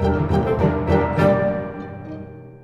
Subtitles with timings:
[0.00, 0.04] A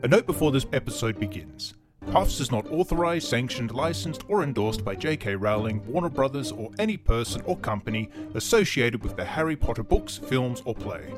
[0.09, 1.75] note before this episode begins.
[2.13, 5.35] Puffs is not authorized, sanctioned, licensed, or endorsed by J.K.
[5.35, 10.63] Rowling, Warner Brothers, or any person or company associated with the Harry Potter books, films,
[10.65, 11.13] or play.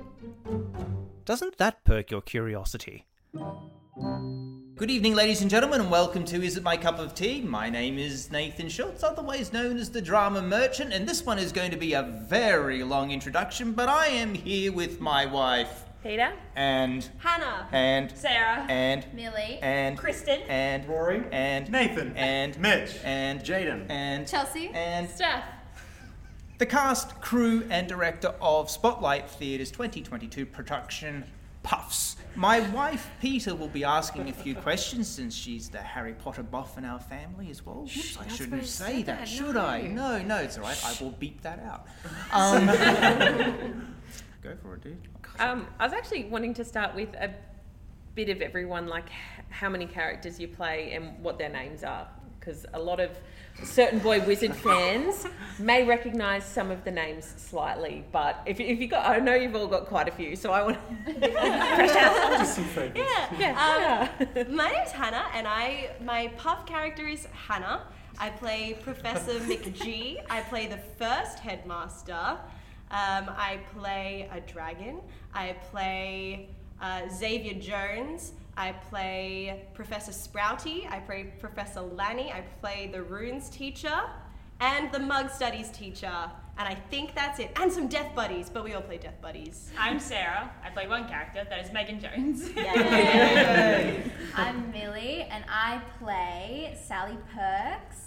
[1.26, 3.05] Doesn't that perk your curiosity?
[4.77, 7.43] Good evening, ladies and gentlemen, and welcome to Is It My Cup of Tea?
[7.43, 11.53] My name is Nathan Schulz, otherwise known as the Drama Merchant, and this one is
[11.53, 16.32] going to be a very long introduction, but I am here with my wife, Peta,
[16.54, 17.09] and.
[17.18, 17.66] Hannah.
[17.73, 18.16] and.
[18.16, 19.05] Sarah, and.
[19.12, 19.59] Millie.
[19.60, 19.98] and.
[19.98, 20.87] Kristen, and.
[20.88, 21.69] Rory, and.
[21.70, 22.56] Nathan, and.
[22.60, 23.41] Mitch, and.
[23.41, 23.91] Jaden.
[23.91, 24.27] and.
[24.29, 24.70] Chelsea.
[24.73, 25.10] and.
[25.10, 25.45] Steph.
[26.59, 31.24] The cast, crew, and director of Spotlight Theatre's 2022 production
[31.65, 32.16] Puffs.
[32.37, 36.79] My wife Peta will be asking a few questions since she's the Harry Potter buff
[36.79, 37.80] in our family as well.
[37.80, 39.66] Whoops, I shouldn't say that, that, should no.
[39.66, 39.82] I?
[39.82, 40.80] No, no, it's alright.
[40.84, 41.87] I will beep that out.
[42.32, 42.66] Um,
[44.43, 45.09] go for it, dude.
[45.38, 47.34] Um, I was actually wanting to start with a
[48.14, 49.08] bit of everyone, like
[49.50, 53.10] how many characters you play and what their names are, because a lot of
[53.62, 55.26] certain boy wizard fans
[55.59, 59.54] may recognise some of the names slightly, but if, if you got, I know you've
[59.54, 60.78] all got quite a few, so I want
[61.20, 62.98] Just some favourites.
[63.38, 63.38] Yeah.
[63.38, 64.09] yeah.
[64.37, 67.82] Um, my name's Hannah, and I my puff character is Hannah.
[68.19, 70.22] I play Professor McGee.
[70.31, 72.38] I play the first headmaster.
[72.91, 75.00] Um, I play a dragon.
[75.34, 76.48] I play
[76.81, 78.32] uh, Xavier Jones.
[78.56, 80.91] I play Professor Sprouty.
[80.91, 82.32] I play Professor Lanny.
[82.32, 84.00] I play the runes teacher
[84.60, 86.31] and the mug studies teacher.
[86.59, 87.50] And I think that's it.
[87.60, 89.71] And some death buddies, but we all play death buddies.
[89.78, 90.50] I'm Sarah.
[90.65, 92.48] I play one character, that is Megan Jones.
[92.56, 94.03] Yay.
[94.34, 98.06] I'm Millie, and I play Sally Perks.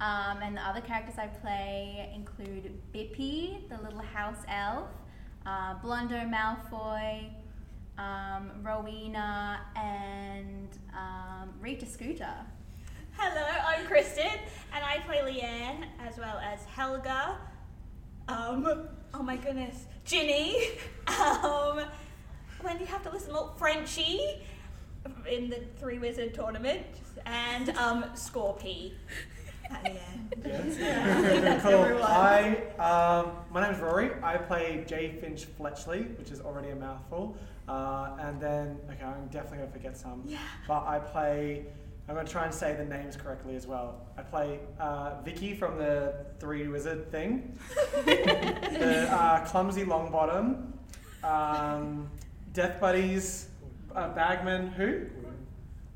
[0.00, 4.88] Um, and the other characters I play include Bippy, the little house elf,
[5.44, 7.28] uh, Blondo Malfoy,
[7.98, 12.34] um, Rowena, and um, Rita Scooter.
[13.16, 14.38] Hello, I'm Kristen,
[14.72, 17.36] and I play Leanne as well as Helga.
[18.28, 20.56] Um, oh my goodness, Ginny.
[21.42, 21.80] Um,
[22.60, 24.20] when you have to listen, little Frenchie
[25.26, 26.84] in the Three Wizard tournament,
[27.24, 28.92] and um, Scorpy.
[30.42, 32.02] The cool.
[32.02, 34.10] I, um, my name is Rory.
[34.22, 35.16] I play J.
[35.20, 37.36] Finch Fletchley, which is already a mouthful.
[37.68, 40.22] Uh, and then, okay, I'm definitely going to forget some.
[40.24, 40.38] Yeah.
[40.66, 41.66] But I play,
[42.08, 44.06] I'm going to try and say the names correctly as well.
[44.16, 47.58] I play uh, Vicky from the Three Wizard thing,
[48.04, 50.72] the uh, Clumsy Longbottom,
[51.22, 52.08] um,
[52.54, 53.48] Death Buddies,
[53.94, 55.02] uh, Bagman, who?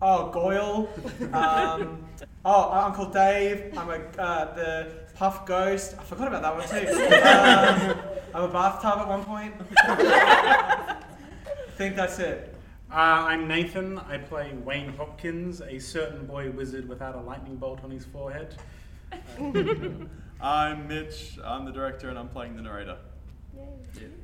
[0.05, 0.89] Oh, Goyle.
[1.33, 2.05] Um,
[2.45, 3.73] oh, uh, Uncle Dave.
[3.79, 5.95] I'm a uh, the Puff Ghost.
[5.97, 7.99] I forgot about that one too.
[8.35, 9.55] Um, I'm a bathtub at one point.
[9.77, 10.97] I
[11.77, 12.53] think that's it.
[12.91, 13.99] Uh, I'm Nathan.
[13.99, 18.57] I play Wayne Hopkins, a certain boy wizard without a lightning bolt on his forehead.
[20.41, 21.39] I'm Mitch.
[21.45, 22.97] I'm the director, and I'm playing the narrator.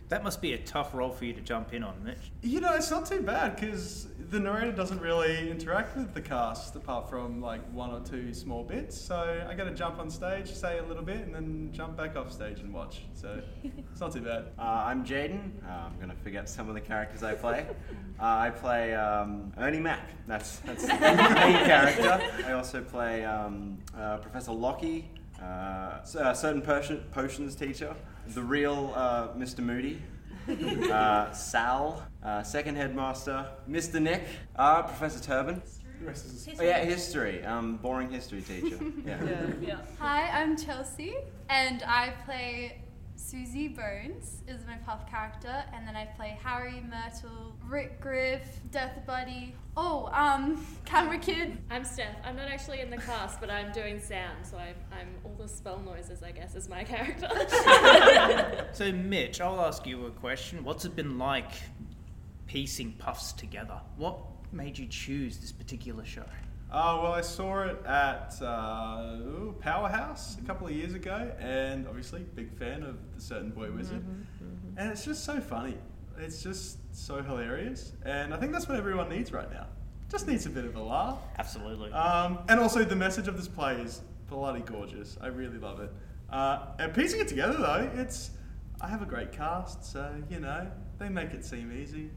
[0.08, 2.32] That must be a tough role for you to jump in on, Mitch.
[2.42, 6.74] You know, it's not too bad because the narrator doesn't really interact with the cast
[6.76, 8.98] apart from like one or two small bits.
[8.98, 12.16] So I got to jump on stage, say a little bit, and then jump back
[12.16, 13.02] off stage and watch.
[13.14, 13.42] So
[13.90, 14.46] it's not too bad.
[14.58, 15.50] Uh, I'm Jaden.
[15.66, 17.66] Uh, I'm going to forget some of the characters I play.
[18.18, 20.08] Uh, I play um, Ernie Mac.
[20.26, 22.20] That's, that's the main character.
[22.46, 25.08] I also play um, uh, Professor Lockie,
[25.42, 27.94] uh, s- uh, certain potion, potions teacher,
[28.28, 29.60] the real uh, Mr.
[29.60, 30.00] Moody.
[30.48, 34.00] Uh, Sal, uh, second headmaster, Mr.
[34.00, 34.22] Nick,
[34.56, 35.60] uh, Professor Turban.
[36.00, 37.44] The rest is Oh yeah, history.
[37.44, 38.78] Um, boring history teacher.
[39.04, 39.46] Yeah.
[39.60, 39.76] Yeah.
[39.98, 41.16] Hi, I'm Chelsea,
[41.50, 42.80] and I play
[43.16, 49.00] Susie Bones is my puff character, and then I play Harry, Myrtle, Rick Griff, Death
[49.06, 49.54] Buddy.
[49.80, 51.56] Oh, um, Camera Kid.
[51.70, 52.16] I'm Steph.
[52.24, 55.46] I'm not actually in the cast, but I'm doing sound, so I'm, I'm all the
[55.46, 57.28] spell noises, I guess, is my character.
[58.72, 60.64] So, Mitch, I'll ask you a question.
[60.64, 61.52] What's it been like
[62.48, 63.80] piecing puffs together?
[63.96, 64.18] What
[64.50, 66.26] made you choose this particular show?
[66.72, 71.86] Uh, well, I saw it at uh, ooh, Powerhouse a couple of years ago, and
[71.86, 74.04] obviously, big fan of the Certain Boy Wizard.
[74.76, 75.78] And it's just so funny.
[76.20, 79.66] It's just so hilarious, and I think that's what everyone needs right now.
[80.10, 81.18] Just needs a bit of a laugh.
[81.38, 81.92] Absolutely.
[81.92, 85.16] Um, and also, the message of this play is bloody gorgeous.
[85.20, 85.92] I really love it.
[86.30, 88.30] Uh, and piecing it together, though, it's
[88.80, 90.66] I have a great cast, so you know
[90.98, 92.10] they make it seem easy.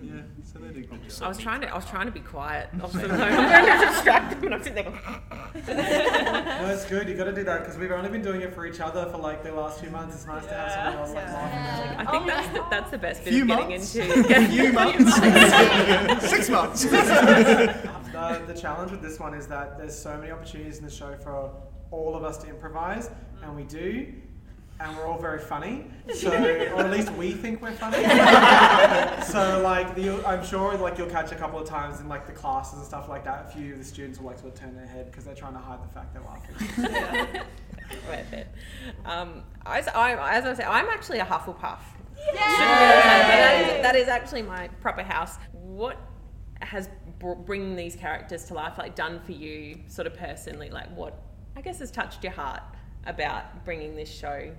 [0.00, 0.12] Yeah,
[0.44, 1.00] so they did good.
[1.22, 1.68] I was trying to.
[1.68, 2.68] I was trying to be quiet.
[2.72, 4.98] I was sort of like, I'm going to distract them, and I'm sitting there going.
[5.66, 7.08] No, it's good.
[7.08, 9.18] You got to do that because we've only been doing it for each other for
[9.18, 10.14] like the last few months.
[10.16, 12.06] It's nice to have someone else like laughing.
[12.06, 13.96] I think that's the, that's the best bit Few of getting months.
[13.96, 14.24] into.
[14.50, 16.30] Few months.
[16.30, 16.84] Six months.
[16.84, 21.16] the, the challenge with this one is that there's so many opportunities in the show
[21.16, 21.50] for
[21.90, 23.10] all of us to improvise,
[23.42, 24.12] and we do,
[24.80, 25.86] and we're all very funny.
[26.14, 27.98] So, or at least we think we're funny.
[29.24, 32.32] so, like, the, I'm sure like you'll catch a couple of times in like the
[32.32, 33.44] classes and stuff like that.
[33.46, 35.52] A few of the students will like sort of turn their head because they're trying
[35.52, 37.42] to hide the fact they're laughing.
[38.08, 38.48] Worth it.
[39.04, 41.80] Um, as, I, as I say, I'm actually a Hufflepuff.
[42.16, 42.34] Yay!
[42.34, 45.36] That is, that is actually my proper house.
[45.52, 45.98] What
[46.62, 46.88] has
[47.18, 50.70] br- bringing these characters to life like done for you, sort of personally?
[50.70, 51.20] Like what
[51.54, 52.62] I guess has touched your heart
[53.08, 54.52] about bringing this show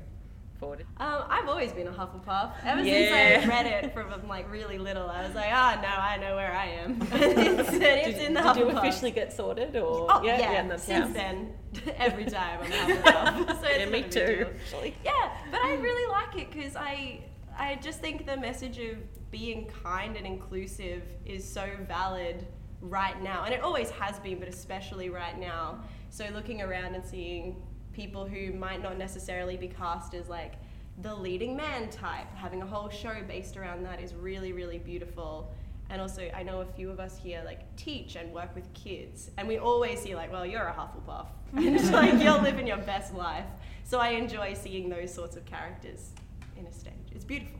[0.60, 0.86] forward?
[0.98, 2.52] Um, I've always been a Hufflepuff.
[2.66, 2.94] Ever Yeah.
[3.40, 6.36] since I read it from like really little, I was like, ah, no, I know
[6.36, 7.02] where I am.
[7.14, 10.84] it's, it's did in the did you officially get sorted, or Oh yeah, and that's-
[10.86, 11.54] since then,
[11.98, 13.62] every time I'm Hufflepuff.
[13.62, 14.96] so it's Yeah, me too, actually.
[15.06, 17.22] Yeah, but I really like it because I
[17.58, 18.98] I just think the message of
[19.32, 22.46] being kind and inclusive is so valid
[22.82, 25.82] right now, and it always has been, but especially right now.
[26.10, 27.62] So looking around and seeing
[28.00, 30.54] people who might not necessarily be cast as like
[31.02, 35.52] the leading man type, having a whole show based around that is really really beautiful.
[35.90, 39.32] And also, I know a few of us here like teach and work with kids,
[39.38, 43.14] and we always see like, well, you're a Hufflepuff, and like you're living your best
[43.14, 43.50] life.
[43.84, 46.12] So I enjoy seeing those sorts of characters
[46.56, 46.94] in a stage.
[47.12, 47.60] It's beautiful.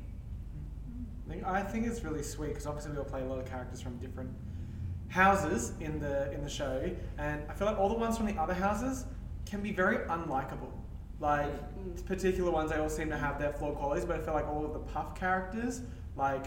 [1.46, 3.98] I think, it's really sweet because obviously we all play a lot of characters from
[3.98, 4.32] different
[5.10, 8.40] houses in the in the show, and I feel like all the ones from the
[8.40, 9.06] other houses
[9.50, 10.72] can be very unlikable.
[11.20, 11.52] Like
[12.06, 14.66] particular ones, they all seem to have their flawed qualities, but I feel like all
[14.66, 15.82] of the puff characters,
[16.16, 16.46] like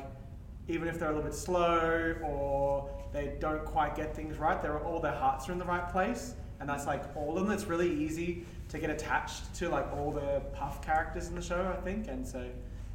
[0.68, 4.80] even if they're a little bit slow or they don't quite get things right, they're
[4.80, 7.52] all their hearts are in the right place, and that's like all of them.
[7.52, 11.74] It's really easy to get attached to like all the puff characters in the show,
[11.76, 12.48] I think, and so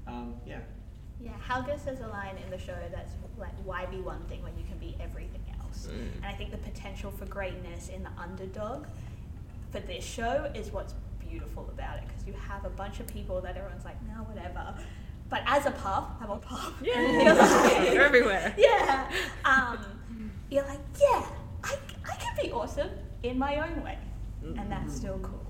[0.07, 0.59] um, yeah.
[1.19, 4.57] Yeah, Helga says a line in the show that's like, why be one thing when
[4.57, 5.87] you can be everything else?
[5.87, 8.85] And I think the potential for greatness in the underdog
[9.81, 10.93] for this show is what's
[11.29, 14.73] beautiful about it because you have a bunch of people that everyone's like, no, whatever.
[15.29, 16.73] But as a puff, I'm a puff.
[16.81, 17.01] Yeah.
[17.23, 18.55] You're like- They're everywhere.
[18.57, 19.11] Yeah.
[19.45, 19.79] Um,
[20.49, 21.25] you're like, yeah,
[21.63, 21.75] I,
[22.09, 22.89] I can be awesome
[23.23, 23.97] in my own way.
[24.57, 25.45] And that's still cool.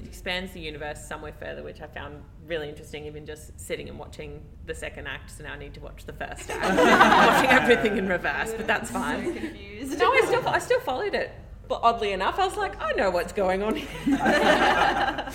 [0.00, 3.04] It expands the universe somewhere further, which I found really interesting.
[3.04, 6.14] Even just sitting and watching the second act, so now I need to watch the
[6.14, 6.62] first act,
[7.44, 8.54] watching everything in reverse.
[8.54, 9.26] But that's fine.
[9.34, 9.98] So confused.
[9.98, 11.30] No, I still I still followed it.
[11.70, 13.88] But oddly enough, I was like, I know what's going on here.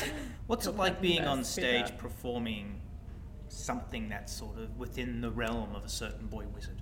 [0.48, 1.96] What's it like being on stage yeah.
[1.98, 2.82] performing
[3.48, 6.82] something that's sort of within the realm of a certain boy wizard?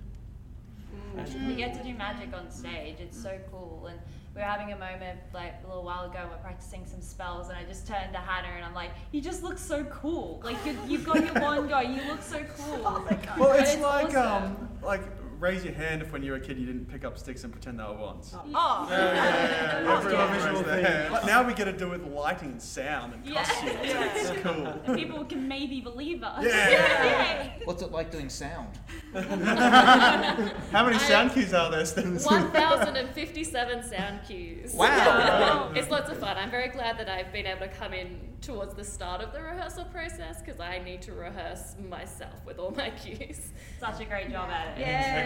[1.46, 2.96] We get to do magic on stage.
[2.98, 3.86] It's so cool.
[3.88, 4.00] And
[4.34, 6.26] we were having a moment like a little while ago.
[6.28, 9.44] We're practicing some spells, and I just turned to Hannah and I'm like, "You just
[9.44, 10.40] look so cool.
[10.42, 11.94] Like you, you've got your wand going.
[11.94, 12.82] You look so cool."
[13.38, 14.56] Well, And it's, like awesome.
[14.56, 15.02] um, like
[15.44, 17.52] raise your hand if when you were a kid you didn't pick up sticks and
[17.52, 18.34] pretend they were wands.
[18.34, 18.42] Oh.
[18.46, 18.86] Yeah, oh.
[18.88, 20.00] yeah, yeah, yeah.
[20.02, 20.34] Oh, yeah.
[20.38, 21.12] Visual thing.
[21.12, 23.44] But now we get to do it with lighting and sound and Yeah.
[23.44, 23.74] costumes.
[23.82, 24.66] It's cool.
[24.86, 26.44] And people can maybe believe us.
[26.54, 27.50] Yeah.
[27.64, 28.78] What's it like doing sound?
[29.12, 32.18] How many I- sound cues are there, Stephen?
[32.18, 34.72] 1,057 sound cues.
[34.74, 35.70] Wow.
[35.74, 36.36] it's lots of fun.
[36.38, 39.40] I'm very glad that I've been able to come in towards the start of the
[39.40, 43.40] rehearsal process because I need to rehearse myself with all my cues.
[43.80, 44.80] Such a great job at it.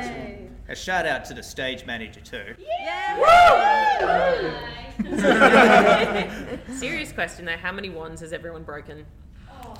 [0.09, 0.49] Yay!
[0.69, 2.55] A shout out to the stage manager too.
[2.59, 3.17] Yeah.
[6.73, 9.07] Serious question though, how many wands has everyone broken?
[9.51, 9.75] Oh.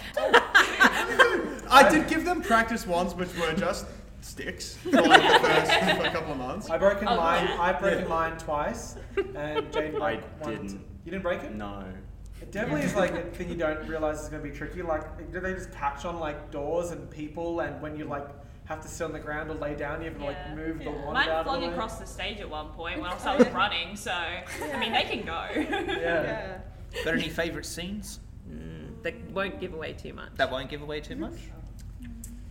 [1.71, 3.87] I did give them practice wands, which were just
[4.21, 6.71] sticks for like the first for a couple of months.
[6.71, 7.45] I've broken Oh, mine.
[7.49, 7.61] yeah.
[7.61, 8.09] I've broken Yeah.
[8.09, 8.97] mine twice,
[9.37, 10.51] and Jane broke I one.
[10.53, 10.71] didn't.
[11.05, 11.55] You didn't break it?
[11.55, 11.85] No.
[12.41, 14.83] It definitely is like a thing you don't realize is going to be tricky.
[14.83, 18.27] Like, do they just catch on like doors and people, and when you like
[18.69, 20.55] have to sit on the ground or lay down, you have to like Yeah.
[20.55, 23.11] move the wand Mine out of flung the across the stage at one point when
[23.11, 24.45] I started running, so I
[24.79, 25.47] mean they can go.
[25.57, 26.59] Yeah.
[27.05, 28.21] Got any favourite scenes?
[28.51, 30.31] Mm, that won't give away too much.
[30.37, 31.33] That won't give away too much.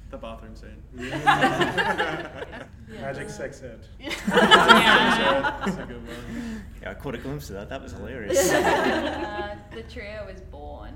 [0.09, 0.81] The bathroom scene.
[3.01, 3.81] Magic sex ed.
[4.27, 6.63] That's a good one.
[6.81, 7.67] Yeah, I caught a glimpse of that.
[7.69, 8.51] That was hilarious.
[8.53, 10.93] uh, the trio was born.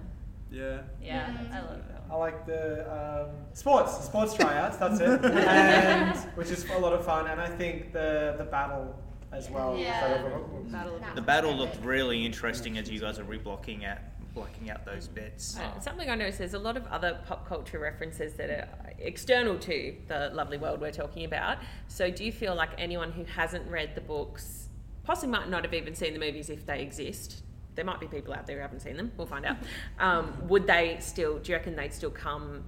[0.51, 0.81] Yeah.
[1.01, 2.03] Yeah, I love that.
[2.11, 4.77] I like the um, sports, sports tryouts.
[4.77, 7.27] That's it, and which is a lot of fun.
[7.27, 8.93] And I think the the battle
[9.31, 9.77] as well.
[9.77, 10.21] Yeah.
[10.69, 14.85] Battle of The battle looked really interesting as you guys are reblocking at blocking out
[14.85, 15.57] those bits.
[15.57, 18.67] Uh, something I noticed there's a lot of other pop culture references that are
[18.99, 21.57] external to the lovely world we're talking about.
[21.87, 24.67] So, do you feel like anyone who hasn't read the books
[25.03, 27.43] possibly might not have even seen the movies if they exist?
[27.75, 29.11] There might be people out there who haven't seen them.
[29.17, 29.57] We'll find out.
[29.99, 31.39] Um, would they still?
[31.39, 32.63] Do you reckon they'd still come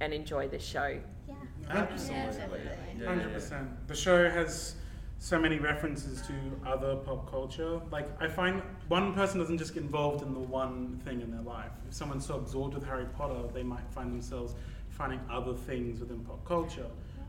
[0.00, 0.98] and enjoy the show?
[1.28, 1.34] Yeah,
[1.68, 2.60] absolutely.
[3.04, 3.86] Hundred percent.
[3.88, 4.76] The show has
[5.18, 6.32] so many references to
[6.66, 7.80] other pop culture.
[7.90, 11.42] Like I find one person doesn't just get involved in the one thing in their
[11.42, 11.72] life.
[11.88, 14.54] If someone's so absorbed with Harry Potter, they might find themselves
[14.88, 16.86] finding other things within pop culture.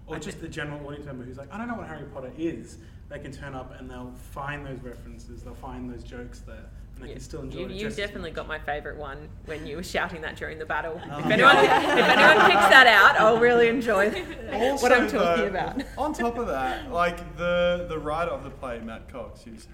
[0.08, 2.78] Or just the general audience member who's like, I don't know what Harry Potter is.
[3.10, 7.04] They can turn up and they'll find those references, they'll find those jokes there, and
[7.04, 7.72] they can still enjoy You, it.
[7.72, 11.02] you definitely got my favourite one when you were shouting that during the battle.
[11.12, 11.18] Oh.
[11.20, 14.10] if, anyone, if anyone picks that out, I'll really enjoy
[14.54, 15.82] Also, what I'm talking though, about.
[15.98, 19.68] on top of that, like the the writer of the play, Matt Cox, who's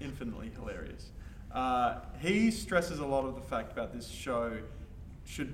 [0.00, 1.10] infinitely hilarious.
[1.52, 4.56] Uh, he stresses a lot of the fact about this show
[5.26, 5.52] should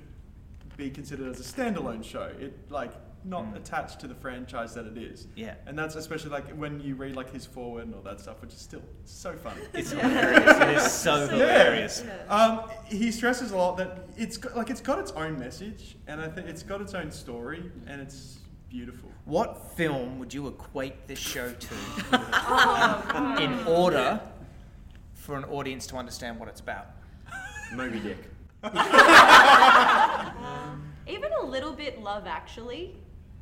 [0.77, 2.31] be considered as a standalone show.
[2.39, 2.93] It like
[3.25, 5.27] not attached to the franchise that it is.
[5.35, 5.55] Yeah.
[5.65, 8.53] And that's especially like when you read like his forward and all that stuff, which
[8.53, 9.61] is still so funny.
[9.73, 10.57] It's hilarious.
[10.57, 12.03] It is so hilarious.
[12.29, 16.21] Um, he stresses a lot that it's got, like it's got its own message, and
[16.21, 19.09] I think it's got its own story, and it's beautiful.
[19.25, 21.67] What film would you equate this show to
[22.13, 24.21] Oh, in order
[25.13, 26.87] for an audience to understand what it's about?
[27.73, 28.29] Moby Dick.
[31.07, 32.95] Even a little bit Love Actually.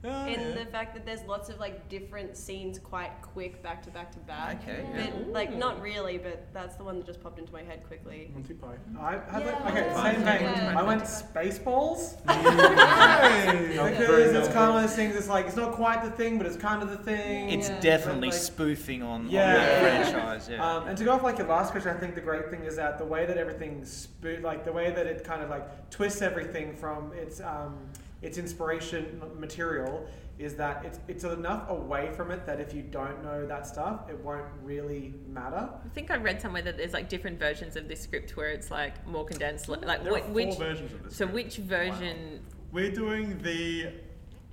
[0.03, 0.51] Oh, in yeah.
[0.63, 4.19] the fact that there's lots of like different scenes quite quick back to back to
[4.19, 4.61] back.
[4.61, 7.83] Okay, But, like not really, but that's the one that just popped into my head
[7.87, 8.29] quickly.
[8.33, 8.97] Monty Python.
[8.99, 9.63] I had Yeah.
[9.63, 10.41] like, okay, same vein.
[10.43, 10.75] Yeah.
[10.79, 12.17] I went Spaceballs.
[12.27, 13.67] Hey!
[13.69, 15.15] because it's kind of one of those things.
[15.15, 17.49] It's like it's not quite the thing, but it's kind of the thing.
[17.49, 19.53] It's but, definitely like, spoofing on, on Yeah.
[19.55, 20.49] the franchise.
[20.49, 20.65] Yeah.
[20.77, 22.75] Um, and to go off like your last question, I think the great thing is
[22.75, 26.21] that the way that everything spo- like the way that it kind of like twists
[26.21, 27.77] everything from its um,
[28.21, 30.05] its inspiration material
[30.39, 34.01] is that it's it's enough away from it that if you don't know that stuff,
[34.09, 35.69] it won't really matter.
[35.83, 38.69] I think I read somewhere that there's like different versions of this script where it's
[38.69, 39.67] like more condensed.
[39.67, 41.33] Like There are four which versions of this So script.
[41.33, 42.41] which version?
[42.71, 43.87] We're doing the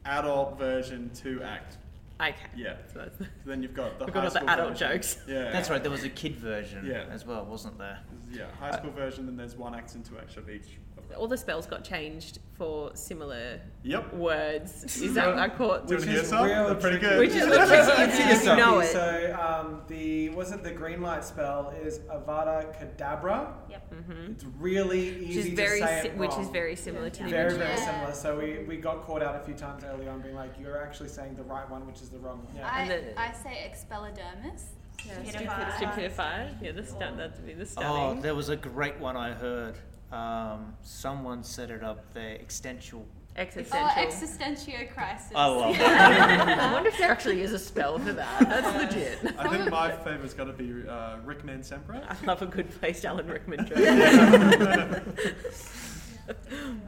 [0.07, 1.79] adult version two act.
[2.21, 2.35] Okay.
[2.57, 2.77] Yeah.
[2.95, 4.93] So So then you've got the We've high got all the adult version.
[4.93, 5.19] jokes.
[5.29, 5.51] Yeah.
[5.53, 5.83] That's right.
[5.83, 7.05] There was a kid version Yeah.
[7.11, 7.99] as well, wasn't there?
[8.33, 10.79] Yeah, high school version, then there's one act and two acts of each.
[11.17, 14.15] All the spells got changed for similar Yep.
[14.15, 14.85] words.
[15.01, 15.87] Is that I caught?
[15.87, 16.49] Do you wanna hear some?
[16.49, 17.19] They're pretty good.
[17.21, 18.89] Which is which is you, you know it.
[18.89, 23.53] So um, the was it the green light spell is Avada Kedavra.
[23.71, 23.95] Yep.
[23.95, 24.31] Mhm.
[24.33, 27.23] It's really Which easy is very to say si- it which is very similar to
[27.23, 27.67] the very original.
[27.67, 28.13] very similar.
[28.13, 31.11] So we, we got caught out a few times early on, being like, you're actually
[31.11, 32.57] saying the right one, which is the wrong one.
[32.57, 32.69] Yeah.
[32.73, 34.63] I, the- I say expellidermis.
[35.07, 35.75] Yeah, Stupefied.
[35.77, 36.57] stupefied.
[36.63, 37.17] Yeah, the stun.
[37.19, 39.77] That'd be the Oh, there was a great one I heard.
[40.15, 43.05] Um, someone set it up the Existential.
[43.37, 43.89] Existential.
[43.97, 45.33] Oh, existential crisis.
[45.35, 48.39] I love I wonder if there actually is a spell for that.
[48.49, 49.19] That's legit.
[49.37, 52.01] I think my favourite's got to be uh, Rick Man Sempre.
[52.09, 55.03] I love a good placed Alan Rickman joke.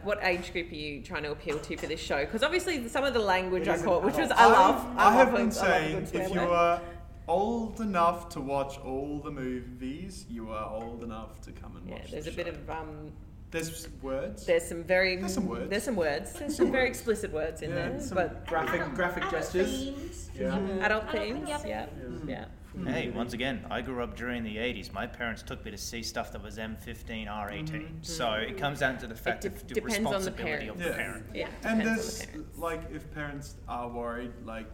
[0.04, 2.24] what age group are you trying to appeal to for this show?
[2.24, 4.30] Because obviously some of the language It I caught, which was.
[4.30, 4.86] I love.
[4.96, 6.48] I, have love a- been a saying if you word.
[6.48, 6.80] are
[7.28, 11.96] old enough to watch all the movies, you are old enough to come and yeah,
[11.96, 12.10] watch.
[12.10, 13.12] there's the a bit of um,
[13.50, 14.46] There's words.
[14.46, 15.70] there's some very There's some words.
[15.70, 16.32] There's some words.
[16.32, 19.84] There's some very explicit words in Yeah, there, Some but graphic Adult- graphic adult gestures.
[19.84, 20.30] themes.
[20.34, 20.48] Yeah.
[20.50, 20.82] Mm-hmm.
[20.82, 21.48] adult Adult themes.
[21.48, 21.86] themes, Yeah, Yeah.
[22.04, 22.28] Mm-hmm.
[22.28, 22.44] yeah.
[22.84, 24.92] Hey, once again, I grew up during the 80s.
[24.92, 27.68] My parents took me to see stuff that was M15, R18.
[27.70, 27.84] Mm-hmm.
[28.02, 30.78] So it comes down to the fact de- of the depends on the responsibility of
[30.78, 30.96] the Yeah.
[30.96, 31.24] parent.
[31.32, 34.66] Yeah, and depends there's the like if parents are worried, like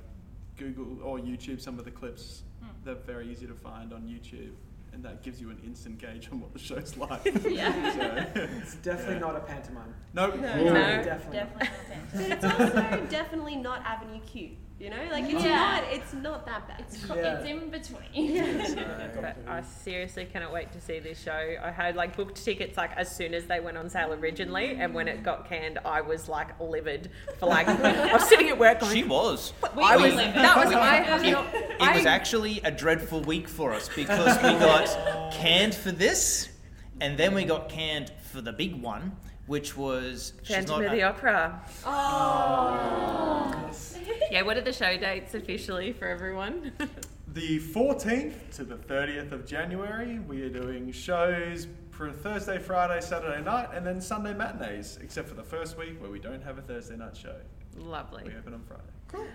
[0.70, 2.42] Google or YouTube some of the clips.
[2.62, 2.68] Hmm.
[2.84, 4.52] They're very easy to find on YouTube,
[4.92, 7.24] and that gives you an instant gauge on what the show's like.
[7.48, 7.72] Yeah.
[8.34, 9.20] So, It's definitely Yeah.
[9.20, 9.94] not a pantomime.
[10.14, 10.36] nope.
[10.36, 10.42] No.
[10.42, 11.38] Definitely.
[11.38, 11.68] Definitely not
[12.14, 14.50] But it's also definitely not Avenue Q.
[14.82, 15.50] You know, like it's Yeah.
[15.50, 16.80] not it's not that bad.
[16.80, 17.38] It's, Yeah.
[17.38, 18.74] it's in between.
[19.14, 21.54] But I seriously cannot wait to see this show.
[21.62, 24.92] I had like booked tickets like as soon as they went on sale originally, and
[24.92, 28.80] when it got canned, I was like livid for like I was sitting at work
[28.80, 28.92] going.
[28.92, 29.52] She was.
[29.62, 30.14] I was.
[30.14, 30.34] livid.
[30.34, 30.74] That was.
[30.74, 31.54] I have It, not.
[31.54, 36.48] it I, was actually a dreadful week for us because we got canned for this,
[37.00, 39.12] and then we got canned for the big one,
[39.46, 41.62] which was she's Phantom not of a- the Opera.
[41.84, 43.70] Oh.
[44.30, 46.72] Yeah, what are the show dates officially for everyone?
[47.34, 53.42] The 14th to the 30th of January, we are doing shows for Thursday, Friday, Saturday
[53.42, 56.60] night, and then Sunday matinees, except for the first week where we don't have a
[56.60, 57.36] Thursday night show.
[57.74, 58.24] Lovely.
[58.26, 59.30] We open on Friday.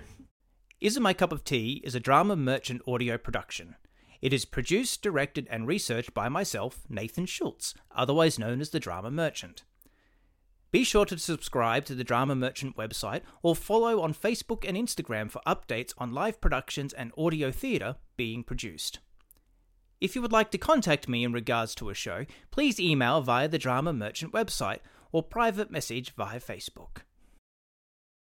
[0.80, 3.74] Is It My Cup of Tea is a drama merchant audio production.
[4.22, 9.10] It is produced, directed, and researched by myself, Nathan Schulz, otherwise known as the Drama
[9.10, 9.64] Merchant.
[10.78, 15.32] Be sure to subscribe to the Drama Merchant website or follow on Facebook and Instagram
[15.32, 19.00] for updates on live productions and audio theatre being produced.
[20.00, 23.48] If you would like to contact me in regards to a show, please email via
[23.48, 24.82] the Drama Merchant website
[25.12, 26.98] or private message via Facebook.